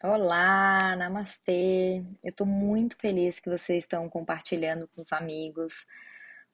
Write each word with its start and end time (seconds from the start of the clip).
Olá, 0.00 0.94
namastê. 0.94 2.04
Eu 2.22 2.30
estou 2.30 2.46
muito 2.46 2.96
feliz 2.96 3.40
que 3.40 3.50
vocês 3.50 3.82
estão 3.82 4.08
compartilhando 4.08 4.86
com 4.86 5.02
os 5.02 5.12
amigos 5.12 5.86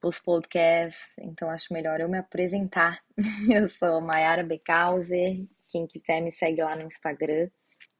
os 0.01 0.19
podcasts, 0.19 1.13
então 1.19 1.51
acho 1.51 1.71
melhor 1.71 1.99
eu 2.01 2.09
me 2.09 2.17
apresentar. 2.17 2.99
Eu 3.47 3.69
sou 3.69 4.01
Mayara 4.01 4.43
Becauser. 4.43 5.45
Quem 5.67 5.85
quiser 5.85 6.21
me 6.21 6.31
segue 6.31 6.63
lá 6.63 6.75
no 6.75 6.83
Instagram, 6.83 7.49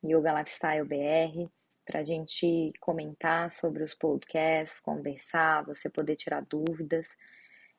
Yoga 0.03 0.33
Lifestyle 0.39 0.83
BR, 0.83 1.47
para 1.85 1.99
a 1.99 2.03
gente 2.03 2.73
comentar 2.79 3.51
sobre 3.51 3.83
os 3.83 3.93
podcasts, 3.93 4.79
conversar, 4.79 5.63
você 5.63 5.89
poder 5.89 6.15
tirar 6.15 6.41
dúvidas. 6.41 7.07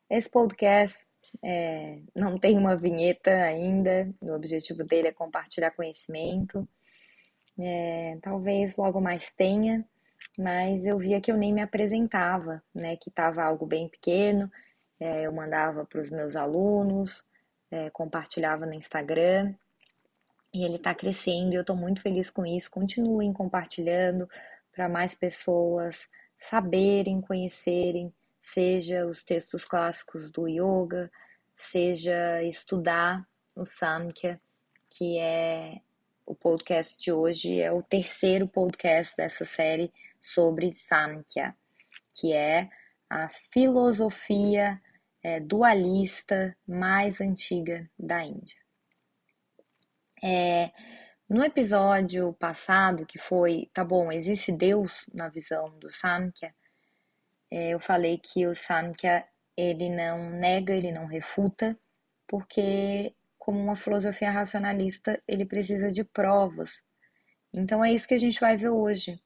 Esse 0.09 0.29
podcast 0.29 1.05
é, 1.43 1.99
não 2.15 2.37
tem 2.37 2.57
uma 2.57 2.77
vinheta 2.77 3.31
ainda, 3.31 4.09
o 4.21 4.31
objetivo 4.31 4.85
dele 4.85 5.09
é 5.09 5.13
compartilhar 5.13 5.71
conhecimento 5.71 6.65
é, 7.59 8.17
talvez 8.21 8.75
logo 8.77 9.01
mais 9.01 9.29
tenha, 9.35 9.85
mas 10.37 10.85
eu 10.85 10.97
via 10.97 11.19
que 11.19 11.31
eu 11.31 11.37
nem 11.37 11.53
me 11.53 11.61
apresentava, 11.61 12.63
né? 12.73 12.95
Que 12.95 13.09
estava 13.09 13.43
algo 13.43 13.65
bem 13.65 13.87
pequeno. 13.89 14.51
É, 14.99 15.23
eu 15.25 15.31
mandava 15.31 15.85
para 15.85 16.01
os 16.01 16.09
meus 16.09 16.35
alunos, 16.35 17.25
é, 17.71 17.89
compartilhava 17.89 18.65
no 18.65 18.73
Instagram 18.73 19.53
e 20.53 20.63
ele 20.63 20.77
está 20.77 20.93
crescendo 20.93 21.53
e 21.53 21.55
eu 21.55 21.61
estou 21.61 21.75
muito 21.75 22.01
feliz 22.01 22.29
com 22.29 22.45
isso. 22.45 22.69
Continuem 22.71 23.33
compartilhando 23.33 24.29
para 24.71 24.87
mais 24.87 25.15
pessoas 25.15 26.07
saberem, 26.37 27.21
conhecerem, 27.21 28.13
seja 28.41 29.05
os 29.05 29.23
textos 29.23 29.65
clássicos 29.65 30.29
do 30.31 30.47
yoga, 30.47 31.11
seja 31.55 32.43
estudar 32.43 33.27
o 33.55 33.65
Samkhya, 33.65 34.39
que 34.89 35.17
é 35.19 35.81
o 36.27 36.35
podcast 36.35 36.97
de 36.99 37.09
hoje 37.09 37.61
é 37.61 37.71
o 37.71 37.81
terceiro 37.81 38.47
podcast 38.49 39.15
dessa 39.15 39.45
série 39.45 39.91
sobre 40.21 40.73
Sankhya, 40.73 41.55
que 42.13 42.33
é 42.33 42.69
a 43.09 43.29
filosofia 43.29 44.79
é, 45.23 45.39
dualista 45.39 46.55
mais 46.67 47.21
antiga 47.21 47.89
da 47.97 48.25
Índia. 48.25 48.57
É, 50.21 50.71
no 51.29 51.45
episódio 51.45 52.33
passado, 52.33 53.05
que 53.05 53.17
foi, 53.17 53.69
tá 53.73 53.85
bom, 53.85 54.11
existe 54.11 54.51
Deus 54.51 55.09
na 55.13 55.29
visão 55.29 55.69
do 55.79 55.89
Samkhya, 55.89 56.53
é, 57.49 57.69
eu 57.69 57.79
falei 57.79 58.17
que 58.17 58.45
o 58.45 58.53
Samkhya 58.53 59.25
ele 59.55 59.89
não 59.89 60.29
nega, 60.29 60.73
ele 60.73 60.91
não 60.91 61.05
refuta, 61.05 61.77
porque 62.27 63.15
como 63.47 63.63
uma 63.63 63.77
filosofia 63.77 64.29
racionalista, 64.29 65.23
ele 65.25 65.45
precisa 65.45 65.89
de 65.89 66.03
provas. 66.03 66.83
Então 67.53 67.81
é 67.81 67.93
isso 67.93 68.05
que 68.05 68.13
a 68.13 68.17
gente 68.17 68.41
vai 68.41 68.57
ver 68.57 68.67
hoje. 68.67 69.17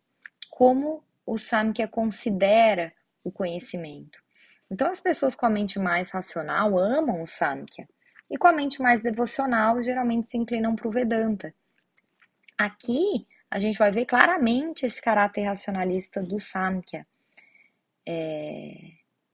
Como 0.48 1.04
o 1.26 1.40
Samkhya 1.40 1.88
considera 1.88 2.94
o 3.24 3.32
conhecimento. 3.32 4.22
Então 4.70 4.92
as 4.92 5.02
pessoas 5.02 5.36
com 5.36 5.48
a 5.48 5.50
mente 5.50 5.80
mais 5.80 6.12
racional 6.12 6.78
amam 6.78 7.24
o 7.24 7.26
Samkhya. 7.26 7.90
E 8.30 8.38
com 8.38 8.48
a 8.48 8.54
mente 8.54 8.80
mais 8.80 9.02
devocional, 9.02 9.82
geralmente 9.82 10.30
se 10.30 10.38
inclinam 10.38 10.76
para 10.76 10.88
o 10.88 10.92
Vedanta. 10.92 11.52
Aqui 12.56 13.26
a 13.50 13.58
gente 13.58 13.80
vai 13.80 13.92
ver 13.92 14.06
claramente 14.06 14.86
esse 14.86 15.02
caráter 15.02 15.46
racionalista 15.46 16.22
do 16.22 16.40
Samkhya. 16.40 17.08
É... 18.08 18.76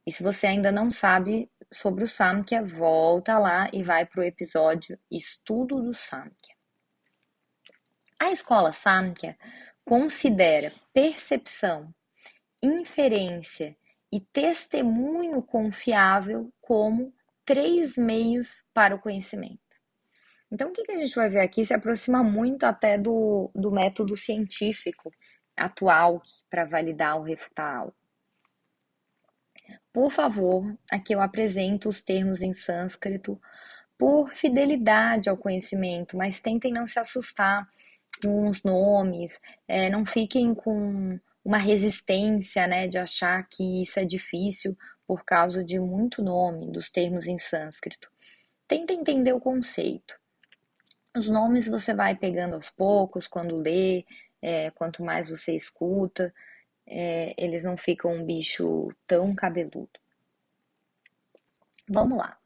E 0.05 0.11
se 0.13 0.23
você 0.23 0.47
ainda 0.47 0.71
não 0.71 0.89
sabe, 0.91 1.51
sobre 1.73 2.03
o 2.03 2.07
Samkhya, 2.07 2.63
volta 2.63 3.37
lá 3.37 3.69
e 3.73 3.83
vai 3.83 4.05
para 4.05 4.21
o 4.21 4.23
episódio 4.23 4.99
Estudo 5.11 5.81
do 5.81 5.93
Samkhya. 5.93 6.55
A 8.19 8.31
escola 8.31 8.71
Samkhya 8.71 9.37
considera 9.85 10.73
percepção, 10.93 11.93
inferência 12.61 13.77
e 14.11 14.19
testemunho 14.19 15.41
confiável 15.41 16.51
como 16.59 17.11
três 17.45 17.95
meios 17.97 18.63
para 18.73 18.95
o 18.95 18.99
conhecimento. 18.99 19.59
Então, 20.51 20.69
o 20.69 20.73
que, 20.73 20.91
a 20.91 20.95
gente 20.95 21.15
vai 21.15 21.29
ver 21.29 21.41
aqui 21.41 21.65
se 21.65 21.73
aproxima 21.73 22.23
muito 22.23 22.63
até 22.63 22.97
do, 22.97 23.51
do 23.53 23.69
método 23.69 24.15
científico 24.15 25.11
atual 25.55 26.21
para 26.49 26.65
validar 26.65 27.17
ou 27.17 27.23
refutar 27.23 27.77
algo. 27.77 27.95
Por 29.91 30.11
favor, 30.11 30.77
aqui 30.91 31.13
eu 31.13 31.21
apresento 31.21 31.89
os 31.89 32.01
termos 32.01 32.41
em 32.41 32.53
sânscrito 32.53 33.39
por 33.97 34.31
fidelidade 34.31 35.29
ao 35.29 35.37
conhecimento, 35.37 36.15
mas 36.15 36.39
tentem 36.39 36.71
não 36.71 36.85
se 36.85 36.99
assustar 36.99 37.63
com 38.21 38.47
os 38.47 38.63
nomes, 38.63 39.39
é, 39.67 39.89
não 39.89 40.05
fiquem 40.05 40.53
com 40.53 41.19
uma 41.43 41.57
resistência 41.57 42.67
né, 42.67 42.87
de 42.87 42.97
achar 42.97 43.47
que 43.49 43.81
isso 43.81 43.99
é 43.99 44.05
difícil 44.05 44.77
por 45.07 45.23
causa 45.23 45.63
de 45.63 45.79
muito 45.79 46.21
nome 46.21 46.69
dos 46.71 46.89
termos 46.89 47.25
em 47.27 47.37
sânscrito. 47.37 48.11
Tenta 48.67 48.91
entender 48.91 49.31
o 49.31 49.39
conceito. 49.39 50.19
Os 51.15 51.29
nomes 51.29 51.67
você 51.67 51.93
vai 51.93 52.15
pegando 52.15 52.55
aos 52.55 52.69
poucos, 52.69 53.27
quando 53.27 53.55
lê, 53.55 54.05
é, 54.41 54.69
quanto 54.71 55.03
mais 55.03 55.29
você 55.29 55.55
escuta, 55.55 56.33
é, 56.87 57.35
eles 57.37 57.63
não 57.63 57.75
ficam 57.75 58.13
um 58.13 58.25
bicho 58.25 58.89
tão 59.05 59.35
cabeludo. 59.35 59.99
Vamos 61.89 62.17
lá. 62.17 62.37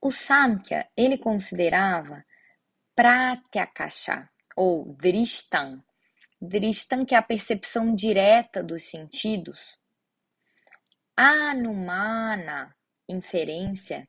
O 0.00 0.10
Samkhya, 0.10 0.88
ele 0.96 1.16
considerava 1.16 2.24
Pratyakasha, 2.94 4.28
ou 4.56 4.92
Drishtan. 4.94 5.82
Drishtan, 6.40 7.04
que 7.04 7.14
é 7.14 7.18
a 7.18 7.22
percepção 7.22 7.94
direta 7.94 8.62
dos 8.62 8.84
sentidos. 8.84 9.78
Anumana, 11.16 12.74
inferência. 13.08 14.08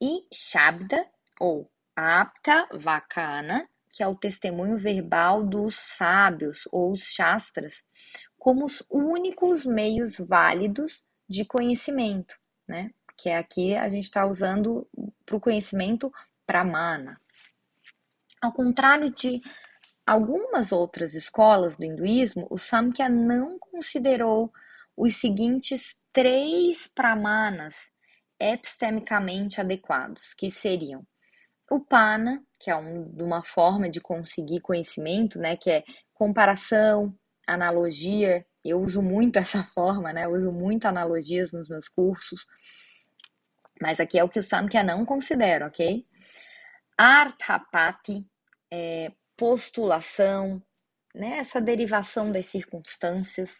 E 0.00 0.26
Shabda, 0.32 1.08
ou 1.40 1.70
Apta 1.94 2.68
Vakana, 2.72 3.68
que 3.90 4.02
é 4.02 4.06
o 4.06 4.14
testemunho 4.14 4.76
verbal 4.76 5.42
dos 5.42 5.74
sábios, 5.74 6.68
ou 6.70 6.92
os 6.92 7.02
Shastras, 7.02 7.82
como 8.46 8.64
os 8.64 8.80
únicos 8.88 9.64
meios 9.64 10.18
válidos 10.18 11.02
de 11.28 11.44
conhecimento, 11.44 12.38
né? 12.68 12.92
Que 13.16 13.28
é 13.28 13.36
aqui 13.36 13.74
a 13.74 13.88
gente 13.88 14.04
está 14.04 14.24
usando 14.24 14.88
para 15.24 15.34
o 15.34 15.40
conhecimento 15.40 16.12
pramana. 16.46 17.20
Ao 18.40 18.52
contrário 18.52 19.12
de 19.12 19.38
algumas 20.06 20.70
outras 20.70 21.12
escolas 21.12 21.76
do 21.76 21.82
hinduísmo, 21.82 22.46
o 22.48 22.56
Samkhya 22.56 23.08
não 23.08 23.58
considerou 23.58 24.52
os 24.96 25.16
seguintes 25.16 25.96
três 26.12 26.86
pramanas 26.86 27.74
epistemicamente 28.38 29.60
adequados, 29.60 30.34
que 30.34 30.52
seriam 30.52 31.04
o 31.68 31.80
pana, 31.80 32.40
que 32.60 32.70
é 32.70 32.76
um, 32.76 33.12
uma 33.18 33.42
forma 33.42 33.90
de 33.90 34.00
conseguir 34.00 34.60
conhecimento, 34.60 35.36
né, 35.36 35.56
que 35.56 35.68
é 35.68 35.82
comparação, 36.14 37.12
analogia, 37.46 38.44
eu 38.64 38.80
uso 38.80 39.02
muito 39.02 39.36
essa 39.38 39.62
forma, 39.62 40.12
né? 40.12 40.24
Eu 40.24 40.32
uso 40.32 40.50
muito 40.52 40.86
analogias 40.86 41.52
nos 41.52 41.68
meus 41.68 41.88
cursos. 41.88 42.46
Mas 43.80 44.00
aqui 44.00 44.18
é 44.18 44.24
o 44.24 44.28
que 44.28 44.38
o 44.38 44.44
Samkhya 44.44 44.82
não 44.82 45.04
considera, 45.04 45.66
ok? 45.66 46.02
Arthapati, 46.96 48.22
é, 48.70 49.12
postulação, 49.36 50.62
né? 51.14 51.38
essa 51.38 51.60
derivação 51.60 52.32
das 52.32 52.46
circunstâncias. 52.46 53.54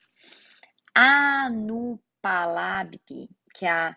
Anupalabdi, 0.95 2.09
que 3.55 3.67
é 3.67 3.71
a 3.71 3.95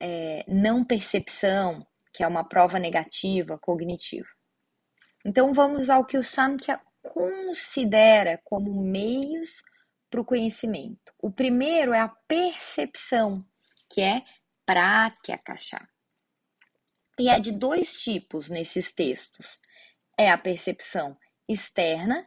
é, 0.00 0.44
não 0.48 0.82
percepção, 0.84 1.86
que 2.12 2.24
é 2.24 2.26
uma 2.26 2.48
prova 2.48 2.78
negativa 2.78 3.58
cognitiva. 3.58 4.28
Então 5.24 5.52
vamos 5.54 5.88
ao 5.88 6.04
que 6.04 6.18
o 6.18 6.24
Samkhya 6.24 6.80
considera 7.02 8.40
como 8.44 8.82
meios 8.82 9.62
para 10.10 10.20
o 10.20 10.24
conhecimento. 10.24 11.12
O 11.18 11.30
primeiro 11.30 11.92
é 11.92 12.00
a 12.00 12.08
percepção, 12.08 13.38
que 13.90 14.00
é 14.00 14.20
pratyakasha. 14.64 15.88
E 17.18 17.28
é 17.28 17.38
de 17.40 17.52
dois 17.52 18.00
tipos 18.00 18.48
nesses 18.48 18.92
textos. 18.92 19.58
É 20.18 20.30
a 20.30 20.38
percepção 20.38 21.14
externa 21.48 22.26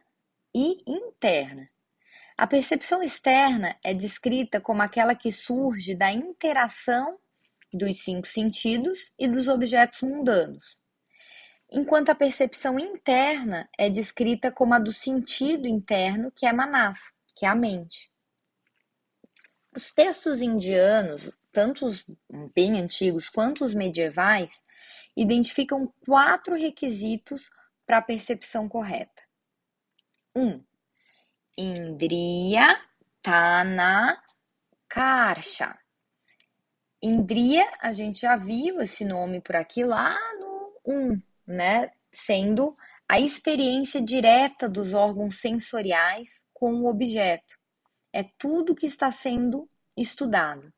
e 0.54 0.82
interna. 0.86 1.66
A 2.36 2.46
percepção 2.46 3.02
externa 3.02 3.78
é 3.82 3.94
descrita 3.94 4.60
como 4.60 4.82
aquela 4.82 5.14
que 5.14 5.32
surge 5.32 5.94
da 5.94 6.12
interação 6.12 7.18
dos 7.72 8.04
cinco 8.04 8.26
sentidos 8.26 9.10
e 9.18 9.26
dos 9.26 9.48
objetos 9.48 10.02
mundanos 10.02 10.76
enquanto 11.70 12.10
a 12.10 12.14
percepção 12.14 12.78
interna 12.78 13.68
é 13.78 13.88
descrita 13.90 14.50
como 14.50 14.74
a 14.74 14.78
do 14.78 14.92
sentido 14.92 15.66
interno, 15.66 16.30
que 16.30 16.46
é 16.46 16.52
Manas, 16.52 16.98
que 17.34 17.44
é 17.44 17.48
a 17.48 17.54
mente. 17.54 18.10
Os 19.74 19.90
textos 19.92 20.40
indianos, 20.40 21.30
tanto 21.52 21.84
os 21.84 22.04
bem 22.54 22.80
antigos 22.80 23.28
quanto 23.28 23.64
os 23.64 23.74
medievais, 23.74 24.60
identificam 25.16 25.92
quatro 26.04 26.54
requisitos 26.54 27.50
para 27.84 27.98
a 27.98 28.02
percepção 28.02 28.68
correta. 28.68 29.22
Um, 30.34 30.62
Indriya 31.56 32.80
Tana 33.22 34.22
Karsha. 34.88 35.78
Indriya, 37.02 37.64
a 37.80 37.92
gente 37.92 38.20
já 38.20 38.36
viu 38.36 38.80
esse 38.80 39.04
nome 39.04 39.40
por 39.40 39.56
aqui 39.56 39.84
lá 39.84 40.16
no 40.38 40.80
1, 40.86 41.12
um, 41.12 41.22
né? 41.46 41.90
Sendo 42.10 42.74
a 43.08 43.20
experiência 43.20 44.00
direta 44.00 44.68
dos 44.68 44.92
órgãos 44.92 45.38
sensoriais 45.38 46.30
com 46.52 46.72
o 46.74 46.88
objeto. 46.88 47.54
É 48.12 48.24
tudo 48.38 48.74
que 48.74 48.86
está 48.86 49.10
sendo 49.10 49.68
estudado. 49.96 50.72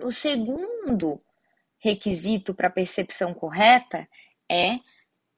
O 0.00 0.12
segundo 0.12 1.18
requisito 1.78 2.54
para 2.54 2.68
a 2.68 2.72
percepção 2.72 3.32
correta 3.32 4.08
é 4.50 4.76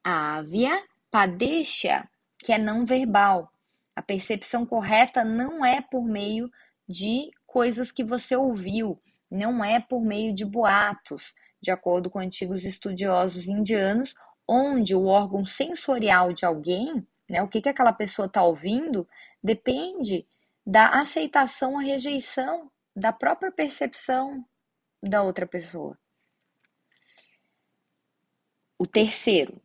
a 0.02 0.38
avia 0.38 0.82
padesha, 1.10 2.08
que 2.38 2.52
é 2.52 2.58
não 2.58 2.84
verbal. 2.84 3.50
A 3.94 4.02
percepção 4.02 4.64
correta 4.64 5.24
não 5.24 5.64
é 5.64 5.80
por 5.80 6.02
meio 6.02 6.50
de 6.88 7.30
coisas 7.46 7.92
que 7.92 8.02
você 8.02 8.34
ouviu, 8.34 8.98
não 9.30 9.62
é 9.64 9.80
por 9.80 10.00
meio 10.00 10.34
de 10.34 10.44
boatos, 10.44 11.34
de 11.60 11.70
acordo 11.70 12.08
com 12.10 12.18
antigos 12.18 12.64
estudiosos 12.64 13.46
indianos, 13.46 14.14
onde 14.48 14.94
o 14.94 15.06
órgão 15.06 15.44
sensorial 15.46 16.32
de 16.32 16.44
alguém, 16.44 17.06
né, 17.28 17.42
o 17.42 17.48
que, 17.48 17.60
que 17.60 17.68
aquela 17.68 17.92
pessoa 17.92 18.26
está 18.26 18.42
ouvindo, 18.42 19.06
depende 19.42 20.26
da 20.66 20.88
aceitação 21.00 21.72
ou 21.72 21.78
rejeição 21.78 22.70
da 22.94 23.12
própria 23.12 23.52
percepção 23.52 24.44
da 25.02 25.22
outra 25.22 25.46
pessoa. 25.46 25.98
O 28.78 28.86
terceiro, 28.86 29.60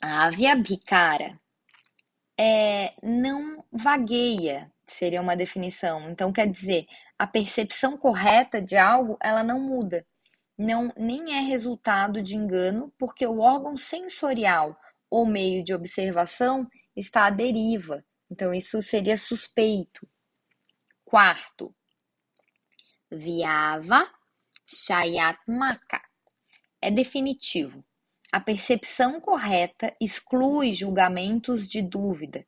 a 0.00 0.26
aviabhikara, 0.26 1.36
é, 2.38 2.94
não 3.02 3.64
vagueia, 3.70 4.70
seria 4.86 5.20
uma 5.20 5.36
definição. 5.36 6.10
Então, 6.10 6.32
quer 6.32 6.50
dizer, 6.50 6.86
a 7.18 7.26
percepção 7.26 7.96
correta 7.96 8.60
de 8.60 8.76
algo, 8.76 9.16
ela 9.20 9.42
não 9.42 9.60
muda. 9.60 10.06
Não, 10.58 10.92
nem 10.96 11.34
é 11.34 11.40
resultado 11.40 12.22
de 12.22 12.34
engano, 12.34 12.92
porque 12.98 13.26
o 13.26 13.40
órgão 13.40 13.76
sensorial 13.76 14.78
ou 15.10 15.26
meio 15.26 15.62
de 15.62 15.74
observação 15.74 16.64
está 16.94 17.26
à 17.26 17.30
deriva. 17.30 18.04
Então, 18.30 18.54
isso 18.54 18.82
seria 18.82 19.16
suspeito. 19.16 20.08
Quarto, 21.04 21.74
viava 23.10 24.10
shayatmaka. 24.66 26.00
É 26.80 26.90
definitivo. 26.90 27.80
A 28.32 28.40
percepção 28.40 29.20
correta 29.20 29.94
exclui 30.00 30.72
julgamentos 30.72 31.68
de 31.68 31.80
dúvida, 31.80 32.44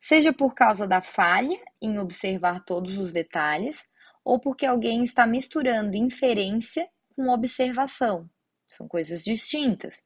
seja 0.00 0.32
por 0.32 0.54
causa 0.54 0.86
da 0.86 1.00
falha 1.00 1.58
em 1.80 1.98
observar 1.98 2.64
todos 2.64 2.98
os 2.98 3.12
detalhes, 3.12 3.84
ou 4.24 4.40
porque 4.40 4.66
alguém 4.66 5.04
está 5.04 5.26
misturando 5.26 5.96
inferência 5.96 6.88
com 7.12 7.28
observação. 7.28 8.26
São 8.66 8.88
coisas 8.88 9.22
distintas. 9.22 10.00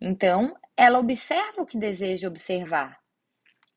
Então, 0.00 0.56
ela 0.76 0.98
observa 0.98 1.62
o 1.62 1.66
que 1.66 1.78
deseja 1.78 2.28
observar, 2.28 2.98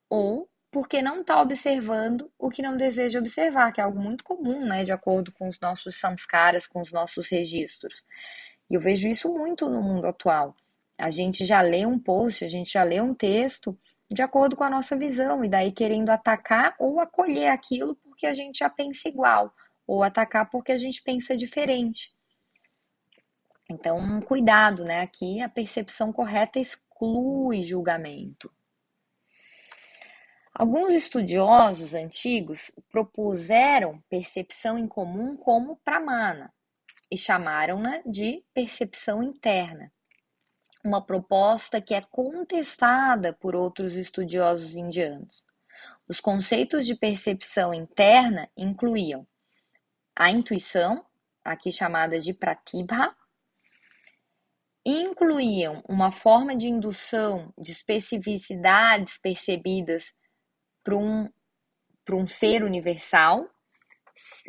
ou 0.09 0.49
porque 0.71 1.01
não 1.01 1.21
está 1.21 1.39
observando 1.41 2.29
o 2.37 2.49
que 2.49 2.61
não 2.61 2.75
deseja 2.75 3.19
observar, 3.19 3.71
que 3.71 3.79
é 3.79 3.83
algo 3.83 3.99
muito 3.99 4.23
comum, 4.23 4.65
né, 4.65 4.83
de 4.83 4.91
acordo 4.91 5.31
com 5.31 5.47
os 5.47 5.59
nossos 5.59 5.99
samskaras, 5.99 6.67
com 6.67 6.81
os 6.81 6.91
nossos 6.91 7.29
registros. 7.29 8.03
E 8.69 8.73
eu 8.73 8.81
vejo 8.81 9.07
isso 9.07 9.31
muito 9.31 9.69
no 9.69 9.81
mundo 9.81 10.07
atual. 10.07 10.55
A 10.97 11.09
gente 11.09 11.45
já 11.45 11.61
lê 11.61 11.85
um 11.85 11.99
post, 11.99 12.43
a 12.43 12.47
gente 12.47 12.73
já 12.73 12.83
lê 12.83 12.99
um 12.99 13.13
texto 13.13 13.77
de 14.09 14.21
acordo 14.21 14.55
com 14.55 14.63
a 14.63 14.69
nossa 14.69 14.95
visão, 14.95 15.45
e 15.45 15.49
daí 15.49 15.71
querendo 15.71 16.09
atacar 16.09 16.75
ou 16.79 16.99
acolher 16.99 17.49
aquilo 17.49 17.95
porque 17.95 18.25
a 18.25 18.33
gente 18.33 18.59
já 18.59 18.69
pensa 18.69 19.07
igual, 19.07 19.53
ou 19.85 20.01
atacar 20.01 20.49
porque 20.49 20.71
a 20.71 20.77
gente 20.77 21.03
pensa 21.03 21.35
diferente. 21.35 22.14
Então, 23.69 24.21
cuidado, 24.21 24.83
né? 24.83 25.01
Aqui 25.01 25.41
a 25.41 25.49
percepção 25.49 26.13
correta 26.13 26.59
exclui 26.59 27.63
julgamento. 27.63 28.51
Alguns 30.53 30.93
estudiosos 30.93 31.93
antigos 31.93 32.71
propuseram 32.89 34.01
percepção 34.09 34.77
em 34.77 34.87
comum 34.87 35.35
como 35.35 35.77
pramana 35.83 36.53
e 37.11 37.17
chamaram-na 37.17 38.01
de 38.05 38.43
percepção 38.53 39.21
interna 39.21 39.91
uma 40.85 41.01
proposta 41.01 41.81
que 41.81 41.95
é 41.95 42.01
contestada 42.01 43.33
por 43.33 43.55
outros 43.55 43.95
estudiosos 43.95 44.75
indianos. 44.75 45.43
Os 46.07 46.21
conceitos 46.21 46.85
de 46.85 46.95
percepção 46.95 47.73
interna 47.73 48.47
incluíam 48.55 49.27
a 50.15 50.29
intuição, 50.29 50.99
aqui 51.43 51.71
chamada 51.71 52.19
de 52.19 52.33
pratibha, 52.33 53.07
incluíam 54.85 55.83
uma 55.89 56.11
forma 56.11 56.55
de 56.55 56.67
indução 56.67 57.51
de 57.57 57.71
especificidades 57.71 59.17
percebidas 59.17 60.13
para 60.83 60.95
um, 60.95 61.29
um 62.11 62.27
ser 62.27 62.63
universal, 62.63 63.49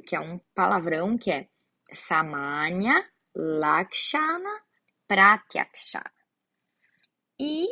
que 0.07 0.15
é 0.15 0.21
um 0.21 0.39
palavrão 0.55 1.17
que 1.17 1.31
é 1.31 1.49
samanya, 1.95 3.03
lakshana, 3.35 4.63
pratyaksha. 5.09 6.03
E, 7.41 7.67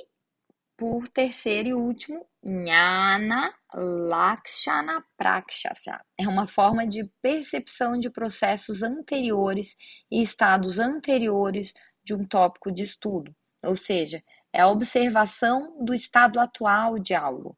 por 0.76 1.06
terceiro 1.08 1.68
e 1.68 1.74
último, 1.74 2.26
Jnana 2.44 3.54
Lakshana 3.74 5.02
Prakshasa. 5.16 6.04
É 6.18 6.28
uma 6.28 6.46
forma 6.46 6.86
de 6.86 7.04
percepção 7.22 7.98
de 7.98 8.10
processos 8.10 8.82
anteriores 8.82 9.74
e 10.10 10.22
estados 10.22 10.78
anteriores 10.78 11.72
de 12.04 12.14
um 12.14 12.24
tópico 12.24 12.70
de 12.70 12.82
estudo. 12.82 13.34
Ou 13.64 13.74
seja, 13.74 14.22
é 14.52 14.60
a 14.60 14.68
observação 14.68 15.84
do 15.84 15.94
estado 15.94 16.38
atual 16.38 16.98
de 16.98 17.14
algo. 17.14 17.56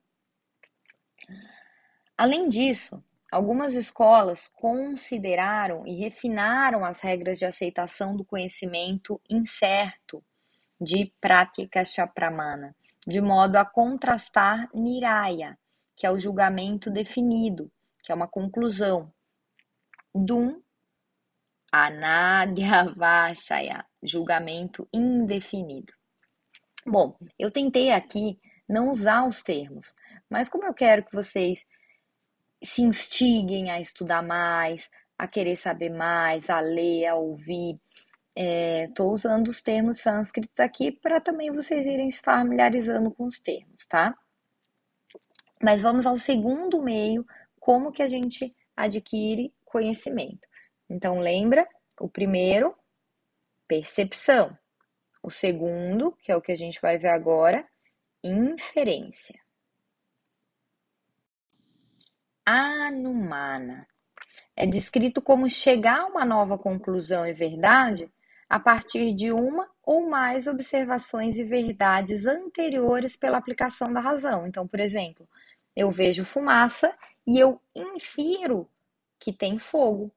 Além 2.17 2.49
disso, 2.49 3.03
algumas 3.31 3.75
escolas 3.75 4.49
consideraram 4.49 5.87
e 5.87 5.95
refinaram 5.95 6.85
as 6.85 7.01
regras 7.01 7.39
de 7.39 7.45
aceitação 7.45 8.17
do 8.17 8.25
conhecimento 8.25 9.21
incerto 9.29 10.25
de 10.81 11.13
prática 11.21 11.85
chapramana, 11.85 12.75
de 13.07 13.21
modo 13.21 13.57
a 13.57 13.65
contrastar 13.65 14.69
niraya, 14.75 15.59
que 15.95 16.07
é 16.07 16.11
o 16.11 16.19
julgamento 16.19 16.91
definido, 16.91 17.71
que 18.03 18.11
é 18.13 18.15
uma 18.15 18.29
conclusão, 18.29 19.13
dum 20.15 20.63
anadhyavashaya, 21.73 23.85
julgamento 24.07 24.89
indefinido. 24.93 25.93
Bom, 26.87 27.17
eu 27.39 27.51
tentei 27.51 27.91
aqui 27.91 28.39
não 28.69 28.91
usar 28.91 29.27
os 29.27 29.43
termos, 29.43 29.95
mas 30.31 30.49
como 30.49 30.65
eu 30.65 30.75
quero 30.75 31.05
que 31.05 31.15
vocês 31.15 31.65
se 32.63 32.83
instiguem 32.83 33.71
a 33.71 33.81
estudar 33.81 34.23
mais, 34.23 34.89
a 35.19 35.27
querer 35.27 35.57
saber 35.57 35.91
mais, 35.91 36.49
a 36.49 36.61
ler, 36.61 37.07
a 37.07 37.15
ouvir, 37.15 37.79
Estou 38.37 39.13
é, 39.13 39.15
usando 39.15 39.49
os 39.49 39.63
termos 39.63 39.99
sânscritos 39.99 40.61
aqui 40.61 40.93
para 40.93 41.23
também 41.23 41.51
vocês 41.51 41.87
irem 41.87 42.11
se 42.11 42.21
familiarizando 42.21 43.11
com 43.11 43.25
os 43.25 43.41
termos, 43.41 43.87
tá? 43.87 44.15
Mas 45.63 45.81
vamos 45.81 46.05
ao 46.05 46.19
segundo 46.19 46.83
meio, 46.83 47.25
como 47.59 47.91
que 47.91 48.03
a 48.03 48.07
gente 48.07 48.55
adquire 48.77 49.55
conhecimento. 49.65 50.47
Então, 50.89 51.19
lembra? 51.19 51.67
O 51.99 52.11
primeiro, 52.11 52.77
percepção. 53.67 54.57
O 55.23 55.31
segundo, 55.31 56.13
que 56.21 56.31
é 56.31 56.37
o 56.37 56.41
que 56.41 56.53
a 56.53 56.57
gente 56.57 56.81
vai 56.81 56.99
ver 56.99 57.09
agora, 57.09 57.65
inferência. 58.23 59.39
Anumana 62.45 63.87
é 64.55 64.67
descrito 64.67 65.21
como 65.21 65.51
chegar 65.51 66.01
a 66.01 66.07
uma 66.07 66.25
nova 66.25 66.57
conclusão 66.57 67.27
e 67.27 67.33
verdade 67.33 68.11
a 68.49 68.61
partir 68.61 69.13
de 69.13 69.33
uma 69.33 69.69
ou 69.83 70.09
mais 70.09 70.47
observações 70.47 71.37
e 71.37 71.45
verdades 71.45 72.25
anteriores 72.25 73.17
pela 73.17 73.39
aplicação 73.39 73.93
da 73.93 74.01
razão. 74.01 74.47
Então, 74.47 74.67
por 74.67 74.79
exemplo, 74.79 75.29
eu 75.75 75.91
vejo 75.91 76.25
fumaça 76.25 76.97
e 77.27 77.39
eu 77.39 77.61
infiro 77.75 78.69
que 79.19 79.33
tem 79.33 79.59
fogo. 79.59 80.11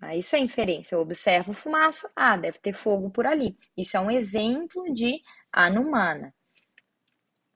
Ah, 0.00 0.14
isso 0.14 0.36
é 0.36 0.38
inferência. 0.38 0.94
Eu 0.94 1.00
observo 1.00 1.52
fumaça, 1.52 2.10
ah, 2.14 2.36
deve 2.36 2.58
ter 2.58 2.72
fogo 2.74 3.10
por 3.10 3.26
ali. 3.26 3.56
Isso 3.76 3.96
é 3.96 4.00
um 4.00 4.10
exemplo 4.10 4.92
de 4.92 5.18
anumana. 5.52 6.34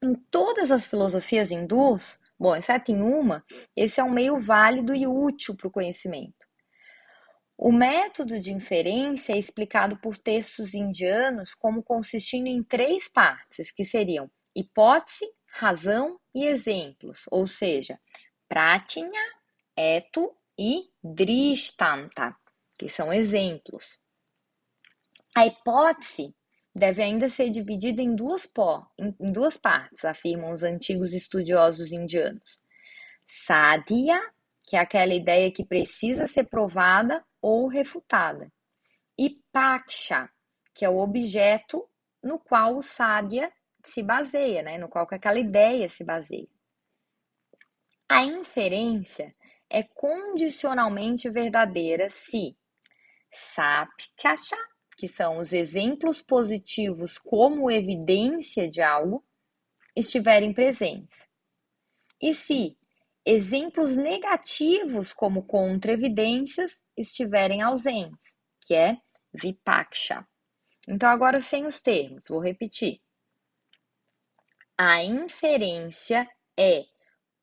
Em 0.02 0.14
todas 0.30 0.70
as 0.70 0.86
filosofias 0.86 1.50
hindus, 1.50 2.18
bom, 2.38 2.56
exceto 2.56 2.90
em 2.90 3.02
uma, 3.02 3.44
esse 3.76 4.00
é 4.00 4.04
um 4.04 4.10
meio 4.10 4.38
válido 4.40 4.94
e 4.94 5.06
útil 5.06 5.54
para 5.54 5.68
o 5.68 5.70
conhecimento. 5.70 6.48
O 7.58 7.70
método 7.70 8.40
de 8.40 8.50
inferência 8.50 9.34
é 9.34 9.38
explicado 9.38 9.98
por 9.98 10.16
textos 10.16 10.72
indianos 10.72 11.54
como 11.54 11.82
consistindo 11.82 12.46
em 12.46 12.62
três 12.62 13.06
partes, 13.06 13.70
que 13.70 13.84
seriam 13.84 14.30
hipótese, 14.56 15.30
razão 15.50 16.18
e 16.34 16.46
exemplos, 16.46 17.24
ou 17.30 17.46
seja, 17.46 18.00
pratinha, 18.48 19.20
eto 19.76 20.32
e 20.60 20.90
dristanta, 21.02 22.36
que 22.76 22.86
são 22.90 23.10
exemplos. 23.10 23.98
A 25.34 25.46
hipótese 25.46 26.34
deve 26.74 27.02
ainda 27.02 27.30
ser 27.30 27.48
dividida 27.48 28.02
em 28.02 28.14
duas, 28.14 28.44
pó, 28.44 28.86
em, 28.98 29.32
duas 29.32 29.56
partes, 29.56 30.04
afirmam 30.04 30.52
os 30.52 30.62
antigos 30.62 31.14
estudiosos 31.14 31.90
indianos. 31.90 32.60
Sadhya, 33.26 34.20
que 34.62 34.76
é 34.76 34.80
aquela 34.80 35.14
ideia 35.14 35.50
que 35.50 35.64
precisa 35.64 36.26
ser 36.26 36.44
provada 36.44 37.24
ou 37.40 37.66
refutada, 37.66 38.52
e 39.18 39.40
Paksha, 39.50 40.28
que 40.74 40.84
é 40.84 40.90
o 40.90 40.98
objeto 40.98 41.88
no 42.22 42.38
qual 42.38 42.76
o 42.76 42.82
Sadhya 42.82 43.50
se 43.82 44.02
baseia, 44.02 44.62
né? 44.62 44.76
no 44.76 44.88
qual 44.90 45.08
aquela 45.10 45.38
ideia 45.38 45.88
se 45.88 46.04
baseia. 46.04 46.48
A 48.06 48.24
inferência 48.24 49.32
é 49.70 49.82
condicionalmente 49.82 51.30
verdadeira 51.30 52.10
se 52.10 52.56
Sapkasha 53.32 54.56
que 55.00 55.08
são 55.08 55.38
os 55.38 55.54
exemplos 55.54 56.20
positivos 56.20 57.16
como 57.16 57.70
evidência 57.70 58.68
de 58.68 58.82
algo, 58.82 59.24
estiverem 59.96 60.52
presentes. 60.52 61.26
E 62.20 62.34
se 62.34 62.76
exemplos 63.24 63.96
negativos 63.96 65.10
como 65.14 65.46
contra-evidências 65.46 66.78
estiverem 66.94 67.62
ausentes, 67.62 68.30
que 68.60 68.74
é 68.74 68.98
vipaksha. 69.32 70.28
Então, 70.86 71.08
agora 71.08 71.40
sem 71.40 71.64
os 71.64 71.80
termos, 71.80 72.22
vou 72.28 72.38
repetir. 72.38 73.00
A 74.76 75.02
inferência 75.02 76.28
é 76.58 76.84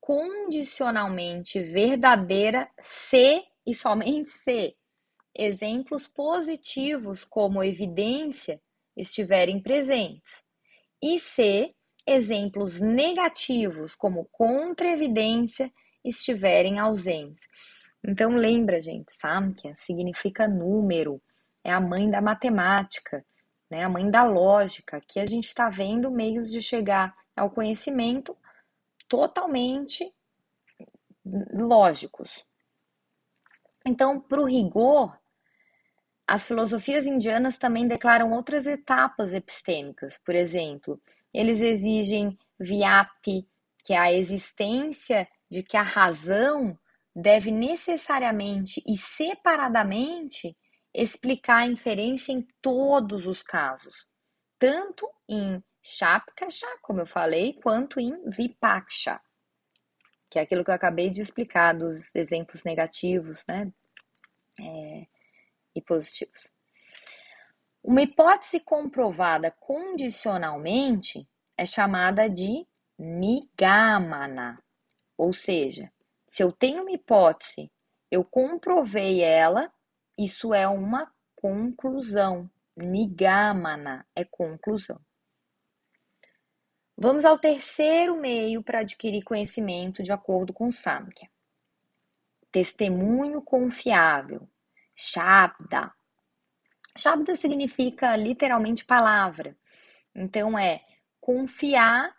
condicionalmente 0.08 1.60
verdadeira 1.60 2.70
se 2.80 3.44
e 3.66 3.76
somente 3.76 4.30
se 4.30 4.74
exemplos 5.36 6.08
positivos 6.08 7.26
como 7.26 7.62
evidência 7.62 8.62
estiverem 8.96 9.62
presentes, 9.62 10.32
e 11.04 11.20
se 11.20 11.76
exemplos 12.06 12.80
negativos 12.80 13.96
como 13.96 14.30
contra-evidência 14.32 15.70
estiverem 16.06 16.80
ausentes. 16.80 17.46
Então 18.02 18.38
lembra, 18.38 18.80
gente, 18.80 19.12
Samkhya 19.12 19.76
significa 19.76 20.48
número, 20.48 21.22
é 21.66 21.72
a 21.74 21.82
mãe 21.82 22.10
da 22.10 22.22
matemática, 22.22 23.26
né? 23.70 23.84
a 23.84 23.90
mãe 23.90 24.10
da 24.10 24.24
lógica, 24.24 25.02
que 25.06 25.20
a 25.20 25.26
gente 25.26 25.48
está 25.48 25.70
vendo 25.70 26.10
meios 26.10 26.50
de 26.50 26.62
chegar 26.62 27.14
ao 27.36 27.50
conhecimento 27.50 28.38
totalmente 29.08 30.14
lógicos. 31.54 32.32
Então, 33.86 34.20
para 34.20 34.42
o 34.42 34.46
rigor, 34.46 35.18
as 36.28 36.46
filosofias 36.46 37.06
indianas 37.06 37.58
também 37.58 37.88
declaram 37.88 38.32
outras 38.32 38.68
etapas 38.68 39.34
epistêmicas. 39.34 40.18
Por 40.26 40.36
exemplo, 40.36 41.02
eles 41.34 41.62
exigem 41.62 42.38
vyapti, 42.60 43.48
que 43.84 43.94
é 43.94 43.98
a 43.98 44.12
existência 44.12 45.28
de 45.50 45.64
que 45.64 45.78
a 45.78 45.84
razão 45.84 46.78
deve 47.16 47.50
necessariamente 47.50 48.84
e 48.86 48.98
separadamente 48.98 50.56
explicar 50.94 51.60
a 51.60 51.68
inferência 51.68 52.32
em 52.32 52.46
todos 52.62 53.26
os 53.26 53.42
casos, 53.42 54.08
tanto 54.60 55.10
em 55.30 55.64
Shapkasha, 55.90 56.68
como 56.82 57.00
eu 57.00 57.08
falei, 57.08 57.54
quanto 57.54 57.98
em 57.98 58.30
Vipaksha, 58.30 59.22
que 60.30 60.38
é 60.38 60.42
aquilo 60.42 60.66
que 60.66 60.70
eu 60.70 60.76
acabei 60.76 61.10
de 61.10 61.22
explicar 61.22 61.74
dos 61.74 62.14
exemplos 62.14 62.66
negativos, 62.66 63.42
né? 63.48 63.72
É, 64.60 65.08
e 65.74 65.82
positivos. 65.82 66.46
Uma 67.82 68.02
hipótese 68.02 68.60
comprovada 68.60 69.50
condicionalmente 69.50 71.26
é 71.56 71.66
chamada 71.66 72.30
de 72.30 72.68
migamana, 73.00 74.62
ou 75.18 75.32
seja, 75.32 75.90
se 76.28 76.44
eu 76.44 76.52
tenho 76.52 76.82
uma 76.82 76.92
hipótese, 76.92 77.72
eu 78.12 78.26
comprovei 78.26 79.22
ela, 79.22 79.72
isso 80.18 80.54
é 80.54 80.68
uma 80.68 81.10
conclusão. 81.34 82.50
Nigamana 82.76 84.06
é 84.14 84.26
conclusão. 84.26 85.00
Vamos 87.00 87.26
ao 87.26 87.38
terceiro 87.38 88.18
meio 88.20 88.64
para 88.64 88.80
adquirir 88.80 89.24
conhecimento 89.24 90.02
de 90.02 90.12
acordo 90.12 90.52
com 90.52 90.72
Samkhya. 90.72 91.30
Testemunho 92.52 93.40
confiável. 93.40 94.50
Shabda. 94.96 95.94
Shabda 96.98 97.36
significa 97.36 98.16
literalmente 98.16 98.84
palavra. 98.84 99.56
Então 100.16 100.58
é 100.58 100.84
confiar 101.20 102.16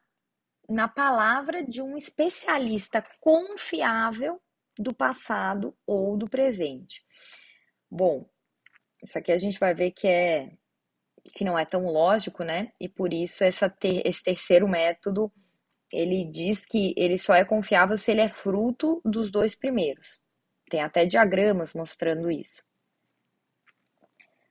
na 0.68 0.87
palavra 0.87 1.64
de 1.64 1.82
um 1.82 1.97
especialista 1.97 3.04
confiável 3.18 4.40
do 4.78 4.94
passado 4.94 5.76
ou 5.85 6.16
do 6.16 6.28
presente. 6.28 7.04
Bom, 7.90 8.30
isso 9.02 9.18
aqui 9.18 9.32
a 9.32 9.38
gente 9.38 9.58
vai 9.58 9.75
ver 9.75 9.90
que 9.90 10.06
é 10.06 10.52
que 11.32 11.44
não 11.44 11.58
é 11.58 11.64
tão 11.64 11.87
lógico, 11.87 12.42
né? 12.42 12.73
E 12.80 12.88
por 12.88 13.12
isso 13.12 13.44
essa 13.44 13.68
ter, 13.68 14.02
esse 14.06 14.23
terceiro 14.23 14.68
método 14.68 15.32
ele 15.92 16.25
diz 16.25 16.66
que 16.66 16.94
ele 16.97 17.16
só 17.16 17.35
é 17.35 17.44
confiável 17.44 17.97
se 17.97 18.11
ele 18.11 18.20
é 18.20 18.28
fruto 18.28 19.00
dos 19.04 19.30
dois 19.30 19.54
primeiros. 19.54 20.20
Tem 20.68 20.82
até 20.82 21.06
diagramas 21.06 21.73
mostrando 21.73 22.30
isso. 22.30 22.62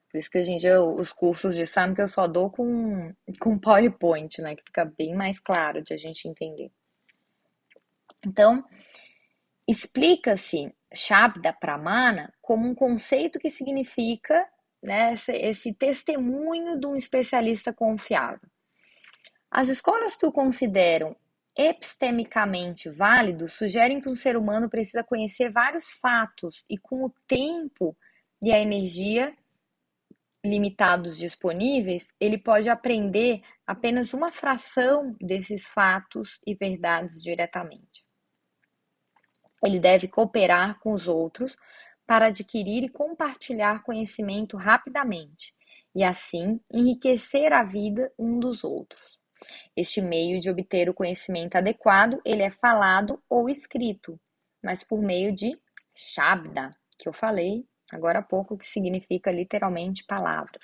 Por 0.10 0.17
isso 0.17 0.31
que 0.31 0.39
hoje 0.39 0.51
em 0.51 0.57
dia 0.57 0.81
os 0.81 1.13
cursos 1.13 1.55
de 1.55 1.65
SAM 1.67 1.93
eu 1.98 2.07
só 2.07 2.27
dou 2.27 2.50
com, 2.50 3.13
com 3.39 3.60
PowerPoint, 3.60 4.41
né? 4.41 4.55
Que 4.55 4.63
fica 4.63 4.86
bem 4.86 5.13
mais 5.13 5.39
claro 5.39 5.84
de 5.84 5.93
a 5.93 5.98
gente 5.98 6.27
entender. 6.27 6.72
Então, 8.25 8.63
explica-se 9.67 10.74
Shabda 10.93 11.53
Pramana 11.53 12.34
como 12.41 12.67
um 12.67 12.74
conceito 12.74 13.38
que 13.38 13.50
significa 13.50 14.48
né, 14.81 15.13
esse, 15.13 15.74
testemunho 15.74 16.79
de 16.79 16.86
um 16.86 16.96
especialista 16.96 17.74
confiável. 17.74 18.50
As 19.50 19.69
escolas 19.69 20.15
que 20.15 20.25
o 20.25 20.31
consideram 20.31 21.15
epistemicamente 21.57 22.89
válido 22.89 23.50
sugerem 23.50 24.00
que 24.00 24.10
um 24.10 24.15
ser 24.15 24.38
humano 24.38 24.69
precisa 24.69 25.03
conhecer 25.03 25.51
vários 25.51 25.89
fatos 26.00 26.63
e, 26.69 26.77
com 26.77 27.03
o 27.03 27.13
tempo 27.27 27.96
e 28.41 28.51
a 28.51 28.60
energia, 28.60 29.36
limitados 30.46 31.17
disponíveis, 31.17 32.07
ele 32.19 32.38
pode 32.38 32.69
aprender 32.69 33.41
apenas 33.65 34.13
uma 34.13 34.31
fração 34.31 35.15
desses 35.19 35.67
fatos 35.67 36.39
e 36.46 36.53
verdades 36.53 37.22
diretamente. 37.22 38.05
Ele 39.63 39.79
deve 39.79 40.07
cooperar 40.07 40.79
com 40.79 40.93
os 40.93 41.07
outros 41.07 41.57
para 42.08 42.28
adquirir 42.28 42.84
e 42.84 42.90
compartilhar 42.90 43.84
conhecimento 43.84 44.56
rapidamente 44.58 45.54
e 45.94 46.04
assim 46.04 46.60
enriquecer 46.74 47.52
a 47.52 47.64
vida 47.64 48.12
um 48.18 48.40
dos 48.40 48.64
outros. 48.64 49.02
Este 49.76 50.02
meio 50.02 50.40
de 50.40 50.50
obter 50.50 50.90
o 50.90 50.94
conhecimento 50.94 51.56
adequado, 51.56 52.20
ele 52.26 52.42
é 52.42 52.50
falado 52.50 53.22
ou 53.30 53.50
escrito, 53.50 54.20
mas 54.64 54.84
por 54.84 55.02
meio 55.02 55.32
de 55.32 55.60
shabda, 55.94 56.72
que 56.98 57.08
eu 57.08 57.14
falei 57.14 57.66
agora 57.92 58.20
há 58.20 58.22
pouco, 58.22 58.58
que 58.58 58.68
significa 58.68 59.32
literalmente 59.32 60.04
palavras. 60.06 60.62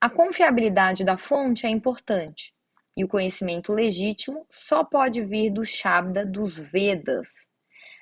A 0.00 0.08
confiabilidade 0.08 1.04
da 1.04 1.16
fonte 1.16 1.66
é 1.66 1.68
importante, 1.68 2.54
e 2.96 3.04
o 3.04 3.08
conhecimento 3.08 3.72
legítimo 3.72 4.46
só 4.50 4.84
pode 4.84 5.24
vir 5.24 5.50
do 5.50 5.64
Shabda 5.64 6.24
dos 6.24 6.58
Vedas. 6.58 7.28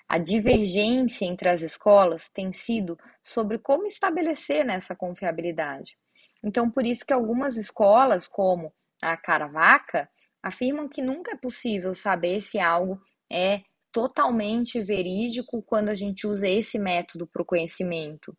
A 0.08 0.16
divergência 0.16 1.26
entre 1.26 1.50
as 1.50 1.60
escolas 1.60 2.30
tem 2.30 2.50
sido 2.50 2.98
sobre 3.22 3.58
como 3.58 3.86
estabelecer 3.86 4.64
nessa 4.64 4.96
confiabilidade. 4.96 5.98
Então, 6.42 6.70
por 6.70 6.86
isso 6.86 7.04
que 7.04 7.12
algumas 7.12 7.56
escolas, 7.56 8.26
como 8.26 8.72
a 9.02 9.16
Caravaca, 9.16 10.08
afirmam 10.42 10.88
que 10.88 11.02
nunca 11.02 11.32
é 11.32 11.36
possível 11.36 11.94
saber 11.94 12.40
se 12.40 12.58
algo 12.58 12.98
é 13.30 13.62
totalmente 13.92 14.80
verídico 14.80 15.62
quando 15.62 15.90
a 15.90 15.94
gente 15.94 16.26
usa 16.26 16.48
esse 16.48 16.78
método 16.78 17.26
para 17.26 17.42
o 17.42 17.44
conhecimento. 17.44 18.36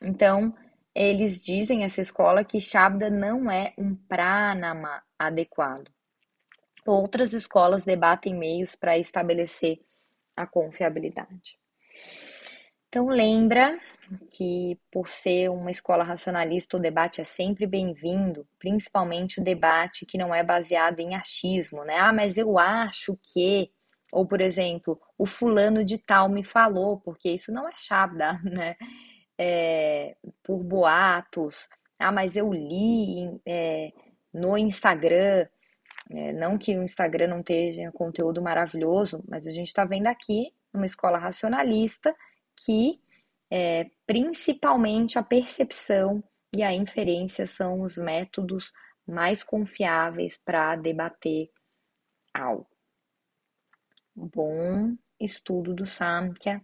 Então, 0.00 0.54
eles 0.94 1.40
dizem, 1.40 1.84
essa 1.84 2.00
escola, 2.00 2.44
que 2.44 2.60
Shabda 2.60 3.08
não 3.08 3.50
é 3.50 3.72
um 3.78 3.94
pranama 3.94 5.02
adequado. 5.18 5.90
Outras 6.86 7.32
escolas 7.32 7.84
debatem 7.84 8.34
meios 8.34 8.74
para 8.76 8.98
estabelecer 8.98 9.80
a 10.36 10.46
confiabilidade. 10.46 11.58
Então, 12.88 13.08
lembra 13.08 13.78
que, 14.36 14.78
por 14.90 15.08
ser 15.08 15.48
uma 15.50 15.70
escola 15.70 16.04
racionalista, 16.04 16.76
o 16.76 16.80
debate 16.80 17.20
é 17.20 17.24
sempre 17.24 17.66
bem-vindo, 17.66 18.46
principalmente 18.58 19.40
o 19.40 19.44
debate 19.44 20.04
que 20.04 20.18
não 20.18 20.34
é 20.34 20.42
baseado 20.42 21.00
em 21.00 21.14
achismo, 21.14 21.84
né? 21.84 21.96
Ah, 21.98 22.12
mas 22.12 22.36
eu 22.36 22.58
acho 22.58 23.18
que. 23.32 23.70
Ou, 24.12 24.26
por 24.26 24.42
exemplo, 24.42 25.00
o 25.16 25.24
fulano 25.24 25.82
de 25.82 25.96
tal 25.96 26.28
me 26.28 26.44
falou, 26.44 27.00
porque 27.00 27.30
isso 27.30 27.50
não 27.50 27.66
é 27.66 27.72
Shabda, 27.76 28.38
né? 28.44 28.76
É, 29.38 30.14
por 30.42 30.62
boatos. 30.62 31.66
Ah, 31.98 32.12
mas 32.12 32.36
eu 32.36 32.52
li 32.52 33.40
é, 33.46 33.90
no 34.32 34.58
Instagram. 34.58 35.46
É, 36.14 36.32
não 36.32 36.58
que 36.58 36.76
o 36.76 36.82
Instagram 36.82 37.28
não 37.28 37.42
tenha 37.42 37.90
conteúdo 37.90 38.42
maravilhoso, 38.42 39.24
mas 39.26 39.46
a 39.46 39.50
gente 39.50 39.68
está 39.68 39.84
vendo 39.84 40.08
aqui 40.08 40.52
uma 40.72 40.84
escola 40.84 41.16
racionalista 41.16 42.14
que 42.64 43.00
é, 43.50 43.90
principalmente 44.06 45.18
a 45.18 45.22
percepção 45.22 46.22
e 46.54 46.62
a 46.62 46.72
inferência 46.72 47.46
são 47.46 47.80
os 47.80 47.96
métodos 47.96 48.70
mais 49.06 49.42
confiáveis 49.42 50.38
para 50.44 50.76
debater 50.76 51.50
algo. 52.34 52.68
Bom 54.14 54.94
estudo 55.18 55.74
do 55.74 55.86
Samkhya 55.86 56.60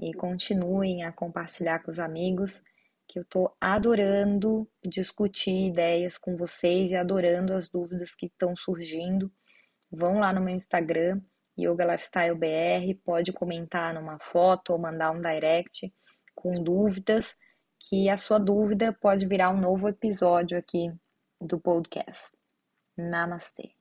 e 0.00 0.14
continuem 0.14 1.04
a 1.04 1.12
compartilhar 1.12 1.80
com 1.80 1.90
os 1.90 1.98
amigos 1.98 2.62
que 3.10 3.18
eu 3.18 3.24
estou 3.24 3.52
adorando 3.60 4.70
discutir 4.84 5.66
ideias 5.66 6.16
com 6.16 6.36
vocês 6.36 6.92
e 6.92 6.94
adorando 6.94 7.54
as 7.54 7.68
dúvidas 7.68 8.14
que 8.14 8.26
estão 8.26 8.54
surgindo. 8.54 9.32
Vão 9.90 10.20
lá 10.20 10.32
no 10.32 10.40
meu 10.40 10.54
Instagram, 10.54 11.20
Yoga 11.58 11.84
Lifestyle 11.84 12.36
BR, 12.36 12.94
pode 13.04 13.32
comentar 13.32 13.92
numa 13.92 14.20
foto 14.20 14.72
ou 14.72 14.78
mandar 14.78 15.10
um 15.10 15.20
direct 15.20 15.92
com 16.36 16.52
dúvidas, 16.62 17.34
que 17.80 18.08
a 18.08 18.16
sua 18.16 18.38
dúvida 18.38 18.92
pode 18.92 19.26
virar 19.26 19.50
um 19.50 19.60
novo 19.60 19.88
episódio 19.88 20.56
aqui 20.56 20.92
do 21.40 21.58
podcast. 21.58 22.30
Namastê. 22.96 23.79